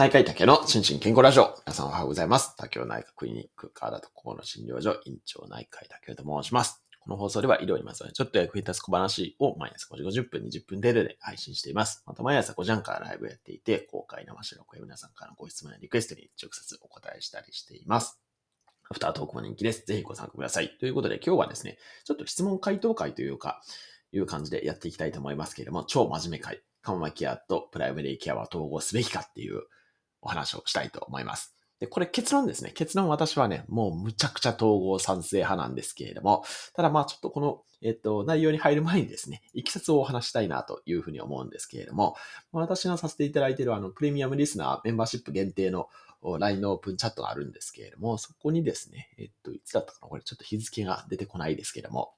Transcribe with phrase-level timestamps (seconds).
[0.00, 1.54] 内科医竹の心身健康ラジオ。
[1.66, 2.56] 皆さんおはようございます。
[2.56, 6.82] 竹雄内科クリニック川田とこの診療所院長内科医竹雄と申します。
[7.00, 12.02] この放送では医療にまつわるちょっと役に立つ小話を毎朝5時50分、20分程度で配信しています。
[12.06, 18.18] また毎朝5時半からライブやっていて、公開生収録や皆さんからのご質問やリクエストに直接お答えしたりしています。
[18.90, 19.84] アフタートークも人気です。
[19.84, 20.78] ぜひご参加ください。
[20.80, 21.76] ということで今日はですね、
[22.06, 23.60] ちょっと質問回答会というか、
[24.12, 26.62] いう感じでやっていきたいと思いますけれども、超真面目会。
[26.80, 29.64] 緩和ケアとプライマリーケアは統合すべきかっていう
[30.22, 31.54] お話をしたいと思います。
[31.78, 32.72] で、これ結論ですね。
[32.74, 42.16] 結論私はね、もうむちゃくちゃ統合賛成派なんですけれども、ただまあちょっとこの、えっと、内容に入る前にですね、いきさつをお話したいなというふうに思うんですけれども、
[42.52, 45.88] 私がさせていただいているあの、プレミアムリスナーメンバーシップ限定の
[46.38, 50.08] LINE のオープンチャットがあるんですけれども、そこにですね、えっと、いつだったかな？
[50.08, 52.12] これちょっと日付が出てこないですけれども、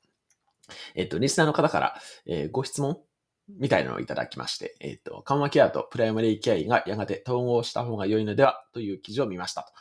[0.96, 1.94] えっと、リスナーの方から、
[2.26, 2.98] えーご質問
[3.58, 9.72] みたいなのをいただきまして、えっ、と、緩和ケアとプライマリーケア医がやがて統合した方が良いのではという記事を見ましたと。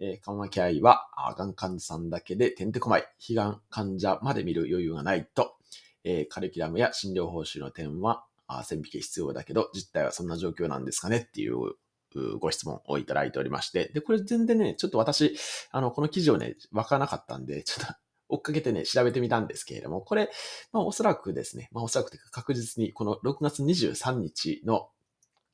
[0.00, 5.56] えー緩和ケア医は、がん患者さんだけでてんてこまい、非がん患者まで見る余裕がないと、
[6.04, 11.74] えーカリキュラムや診療報酬の点は、あ線引き必要だけど、実態はそんな状況なんですかねっていう
[12.14, 15.36] うご質問をいただいておりまして、で、これ全然ね、ちょっと私、
[15.70, 17.92] あの、この記事をね、わからなかったんで、ちょっと
[18.28, 20.30] 追っかけてね、調べてみたんですけれども、これ、
[20.72, 24.88] まあおそらくですね、まあおそらくというか確実にこの6月23日の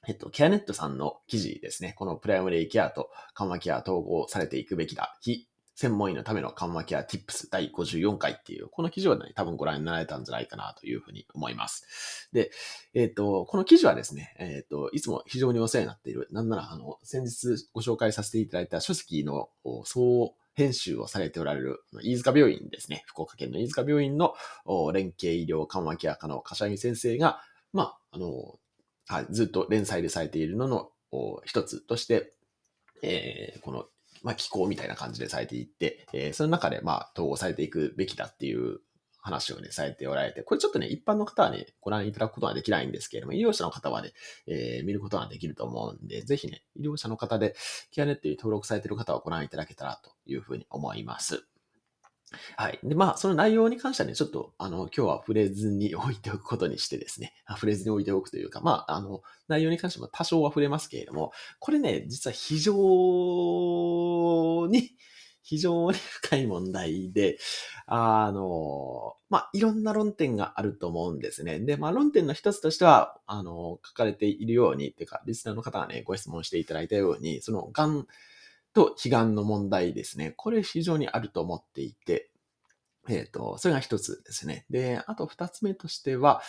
[0.07, 1.95] えっと、ケアネットさんの記事ですね。
[1.97, 5.17] このプライマリーケアと緩和ケア統合されていくべきだ。
[5.23, 12.29] 非専門医のための緩和ケア Tips 第54回っていう、この記事をね、多分ご覧になられたんじゃないかなというふうに思います。
[12.33, 12.51] で、
[12.95, 23.03] えっ、と、この記事はですね、えっ、と、いつも非常にお世話になっている、なんなら、あの、先日ご紹介させていただいた書籍のお総編集をされておられる、飯塚病院ですね。
[23.07, 24.35] 福岡県の飯塚病院の
[24.93, 27.41] 連携医療緩和ケア科の柏木先生が、
[27.73, 28.59] まあ、あの、
[29.07, 30.91] はい、ずっと連載でされているのの
[31.45, 32.33] 一つとして、
[33.03, 33.87] えーこの、
[34.23, 38.81] まあ、気候みたいな感じでされていって、えーその中で、まあ、統合されていくべきだっていう
[39.25, 44.13] 話をね、されておられて、これちょっとね、一般の方はね、ご覧いただくことはできないんですけれども、医療者の方はね、
[44.47, 47.57] えー見ることができると思うんで、ぜひね、医療者の方で、
[47.91, 51.47] ケアネットに登録されている方はご覧いただけたらというふうに思います。
[52.57, 52.79] はい。
[52.83, 62.73] で、まあ、その内容に関してはね、ちょっと、あの、今日は触れずに置いておくことにしてですね、触れずに置いておくというか、まあ、あの、内容に関しても多少は触れますけれども、これね、実は非常
[64.69, 64.91] に、
[65.45, 67.39] 非常に深い問題で、
[67.87, 71.61] あの、まあ、いろんな論点があると思うんですね。
[71.61, 78.07] で、まあ、論点の一つとしては、あの、書かれているように、っていうか、リスナーの方がね、ご質問していただいたように、その、がん
[78.73, 80.33] と悲願の問題ですね。
[80.35, 82.31] これ非常にあると思っていて、
[83.09, 84.67] えっ、と、それが一つですね。
[84.71, 86.43] で、あと二つ目としては、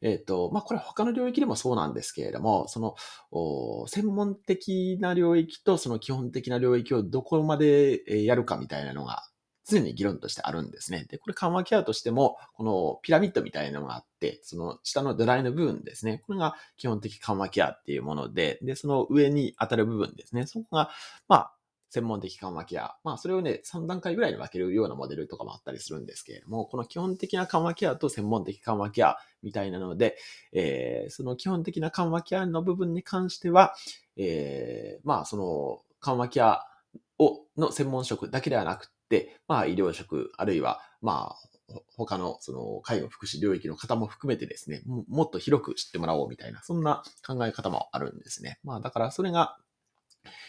[0.00, 9.24] えっ、と、まあ、これ他の領域でもそうなんですけれども、その、専門的な領域とその基本的な領域をどこまでやるかみたいなのが
[9.70, 11.06] 常に議論としてあるんですね。
[11.08, 16.22] で、これ緩和ケアとしても、このピラミッドみたいなのがあって、その下の土台の部分ですね。
[16.26, 20.46] これが基本的緩和ケアっていうもので、で、その上に当たる部分ですね。
[20.46, 20.90] そこが、
[21.28, 21.54] まあ、
[21.90, 22.96] 専門的緩和ケア。
[23.04, 30.16] まあ、それをね、3段階ぐらいに分けるようなモデルとかもあったりするんですけれども、この基本的な緩和ケアと専門的緩和ケアみたいなので、
[30.52, 33.74] えーその基本的な緩和ケアの部分に関しては、
[34.16, 36.64] えーまあ、その緩和ケア
[37.18, 41.50] を、の専門職だけではなくて、まあ、医療職、あるいは、まあ、
[41.96, 48.58] 他の、その、介護福祉領域の方も含めてですね、ももっと広く知ってもらおうみたいな、そんな考え方もあるんですね。
[48.64, 49.56] まあ、だからそれが、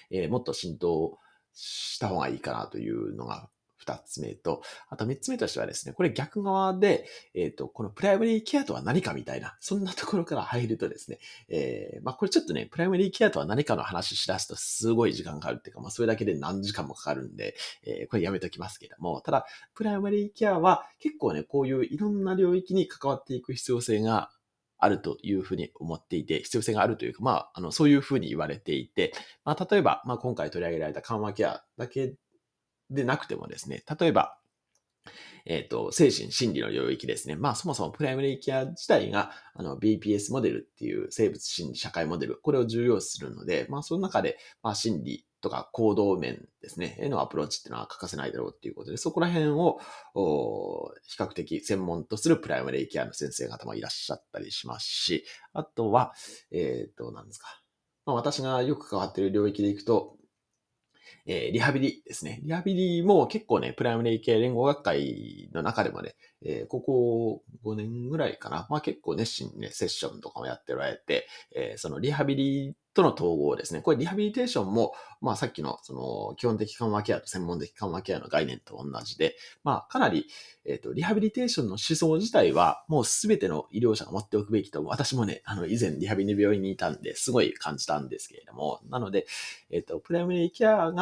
[0.09, 1.18] えーもっと浸透
[1.61, 11.17] した方がいいかなというのが二つ目と、あと三つ目としてはですね、これ逆側で、えっ、と、このプライマリーケアとは何かみたいな、そんなところから入るとですね、
[11.50, 24.30] えーまあこれちょっとね、プライマリーケアとは何かの話しだすとすごい時間かかるっていうか、まあそれだけで何時間もかかるんで、えーこれやめときますけども、ただ、プライマリーケアは結構ね、こういういろんな領域に関わっていく必要性が
[24.81, 29.13] あるというふうに思っていて、必要性があるというか、まあ、あの、そういうふうに言われていて、
[29.45, 32.16] まあ、例えば、まあ、今回取り上げられた緩和ケアだけ
[32.89, 34.40] でなくてもですね、例えば、
[35.45, 37.36] えっ、と、精神心理の領域ですね。
[37.36, 49.80] まあ、そもそもプライマリーケア自体が、あの、BPS モデルっていう生物心理社会モデル、これを重要視するので、まあ、その中で、まあ、心理とか行動面ですね、へのアプローチっていうのは欠かせないだろうっていうことで、そこら辺を、
[50.13, 56.13] お比較的専門とするプライマリーケアの先生方もいらっしゃったりしますし、あとは、
[56.51, 57.48] えっ、と、何ですか。
[58.06, 60.18] まあ、私がよく関わっている領域でいくと、
[61.25, 62.39] えーリハビリですね。
[62.44, 66.15] リハビリも結構ね、プライムレイ系連合学会の中でもね、
[66.45, 68.68] えーここ5年ぐらいかな。
[68.69, 73.81] まあ結構熱心にね、セッションとかもやっておられて、えーそのリハビリとの統合ですね。
[73.81, 80.27] これリハビリテーションも、まあさっきのその基本的緩和ケアと専門的緩和ケアの概念と同じで、まあかなり、
[80.65, 89.25] えっ、ー、と、リハビリテーションの思想自体はもうすべての医療者が持っておくべきと、私もね、あの以前リハビリの病院にいたんですごい感じたんですけれども、なので、
[89.69, 90.93] えっ、ー、と、プライマリーケアが、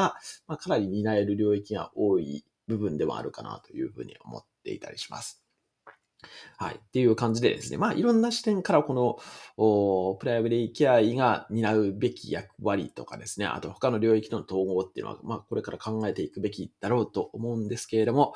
[0.48, 5.49] まあ、かなり担える領域が多い部分ではあるかなというふうに思っていたりします。
[6.58, 6.76] はい。
[6.76, 7.78] っていう感じでですね。
[7.78, 9.18] まあ、いろんな視点からこの、
[9.58, 13.46] おプライベリーケア医が担うべき役割とかですね。
[13.46, 18.34] あと他の領域との統合っていうのは、まあ、これから考えていくべきだろうと思うんですけれども、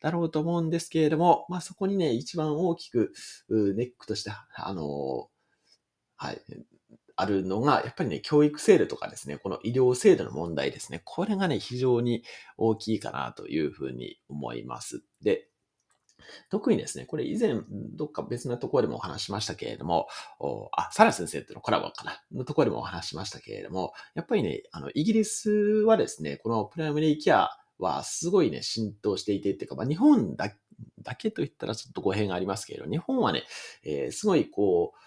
[0.00, 3.12] だろうと思うんですけれども、まあ、そこにね、一番大きく、
[3.48, 5.28] ネックとして、あの
[6.16, 6.40] はい、
[7.16, 11.02] あるのが、やっぱりね、教育制度とかですね、この医療制度の問題ですね。
[11.04, 12.22] これがね、非常に
[12.56, 15.02] 大きいかなというふうに思います。
[15.20, 15.47] で、
[16.50, 20.08] 特にですね、これ以前、どっか別なところでもお話しましたけれども、
[20.72, 30.50] あ、サラ先生とのコラボかなのところでもお話しましたけれども、やっぱりね、あの、イギリスはですね、このプライマリーケアはすごいね、浸透していてっていうか、まあ、日本だ
[31.16, 33.44] けと言ったらちょっと語弊がありますけれど、日本はね、
[33.84, 34.98] えー、すごいこう、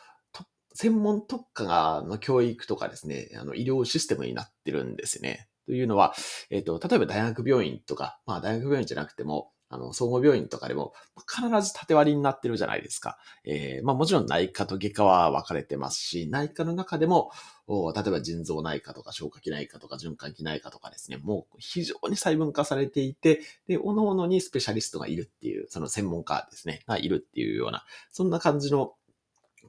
[0.74, 5.48] 専門特化の教育とかですね、あの医療システムになってるんですね。
[5.66, 6.13] というのは、
[6.50, 10.94] えっ、ー、と、例えば大学病院とか、まあ大学病院じゃなくても、あの、総合病院とかでも
[11.27, 13.18] 必ず縦割りになってるじゃないですか。
[13.45, 17.31] えー、まあもちろん内科と外科は分かれてますし、内科の中でも、
[17.68, 28.94] 例えば腎臓内科とか消化器内科とか循環器内科とかですね、もう非常に細分化されていて、で、各々にスペシャリストがいるっていう、その専門家ですね、がいるっていうような、そんな感じの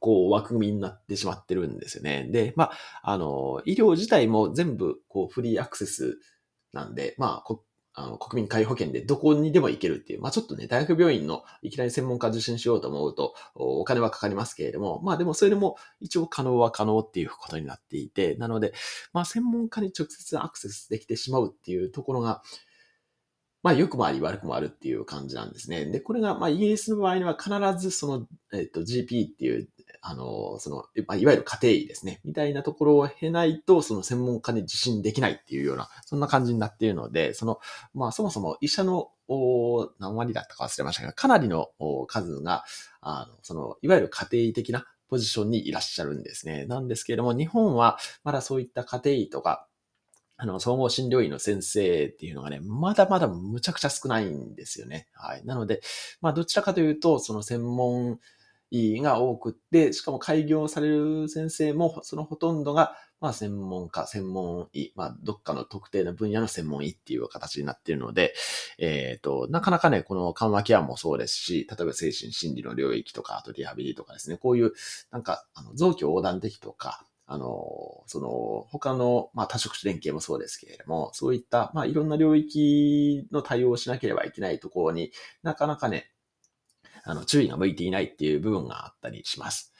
[0.00, 2.26] こう、枠組みになってしまってるんですよね。
[2.31, 2.72] で、まあ、
[3.05, 6.19] あの、医療自体も全部、こう、フリーアクセス
[6.72, 7.56] なんで、まあ、
[7.94, 18.73] あの国民皆保険でどこにでも行けるっていう、まあちょっとね、大学病院のいきなり専門家受診しようと思うと、お金はかかりますけれども、まあでもそれでも一応可能は可能っていうことになっていて、なので、
[19.12, 22.43] まあ専門家に直接アクセスできてしまうっていうところが、
[23.62, 25.85] まあ良くもあり悪くもあるっていう感じなんですね。
[25.85, 29.69] で、これが、まあイギリスの場合には必ずその、えっ、と GP っていう
[30.04, 37.60] あの、その、いわゆる家庭医ですね、みたいなところを経ないと、その専門家に受診できないっていうような、そんな感じになっているので、その、
[37.94, 39.10] まあ、そもそも医者の、
[40.00, 41.69] 何割だったか忘れましたが、かなりの
[42.08, 42.64] 数が、
[43.00, 46.66] あの、その、いわゆる家庭医的なポジションにいらっしゃるんですね。
[46.66, 49.69] なんですけれども、日本はまだそういった家庭医とか、
[50.37, 55.06] あの、総合診療医の先生っていうのがね、まだまだむちゃくちゃ少ないんですよね。
[55.12, 55.44] はい。
[55.44, 55.81] なので、
[56.20, 58.19] まあ、どちらかというと、その専門
[59.02, 68.34] が多くって、しかも開業される先生も、そのほとんどが、まあ、専門家、専門医、まあ、どっかの特定の分野の専門医っていう形になっているので、
[68.78, 74.72] えっ、ー、と、なかなかね、この緩和ケアもそうですし、例えば精神心理の領域とか、あとリハビリとかですね、こういう、
[75.10, 86.12] なんか、あの臓器横断的とか、あの、その、他の、まあ、多職種連携もそうですけれども、そういった、まあ、いろんな領域の対応をしなければいけないところになかなかね、
[87.04, 89.72] あの、注意が向いていないっていう部分があったりします。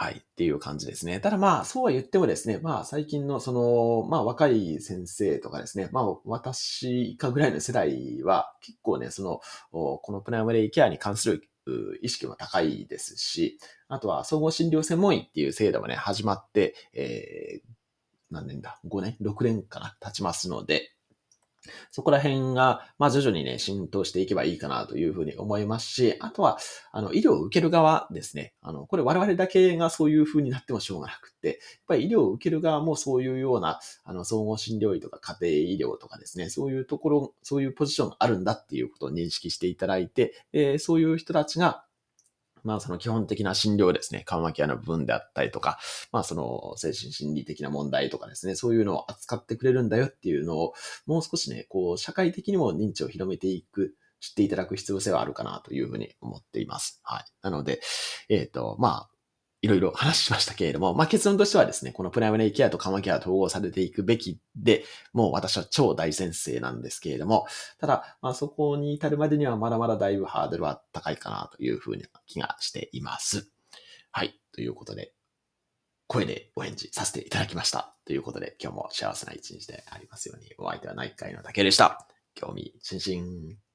[0.00, 0.18] はい。
[0.18, 1.18] っていう感じですね。
[1.18, 9.40] ただまあ、そうは言ってもですね、まあ最近のその、まあ若い先生とかですね、まあ私以下ぐらいの世代は結構ね、その、
[9.72, 11.42] このプライマリーケアに関する
[12.00, 13.58] 意識も高いですし、
[13.88, 17.68] あとは総合診療専門医っていう制度もね、始まって、えー、
[18.30, 19.96] 何年だ ?5 年 ?6 年かな？
[20.00, 20.92] 経ちますので、
[21.90, 26.58] そこら辺が、まあ徐々にね、浸透していけばいいかなというふうに思いますし、あとは、
[26.92, 28.54] あの、医療を受ける側ですね。
[28.62, 31.56] あの、これ我々だけがそういうふうになってもしょうがなくって、やっ
[31.86, 41.84] ぱり医療を受ける側もそういうような、あの、総合診療医とか家庭医療とかですね、そういうところ、そういうポジションがあるんだっていうことを認識していただいて、えー、そういう人たちが、
[42.64, 45.78] まあその基本的な診療ですね、緩和ケアの部分であったりとか、
[46.12, 50.74] まあその精神心理的な問題とかですね、そういうのを扱ってくれるんだよっていうのを、
[51.06, 57.00] もう少しね、こう社会的にも認知を広めていく、知っていただく必要性はあるかなというふうに思っています。
[57.04, 57.24] はい。
[57.42, 57.80] なので、
[58.28, 59.10] えっ、ー、と、まあ、
[59.60, 67.46] いろいろ話しましたけれども、まあ、結論としてはですね、このプライマリーケアと緩和ケア統合されていくべきで、もう私は超大先生なんですけれども、
[67.78, 73.50] ただ、まあ、そこに至るまでにはまだまだだいぶハードルは高いかなというふうな気がしています。
[74.12, 74.40] はい。
[74.52, 75.12] ということで、
[76.06, 77.96] 声でお返事させていただきました。
[78.06, 82.06] ということで、今日も幸せな一日でありますように、お相手は内科医の竹でした。
[82.34, 83.67] 興味津々。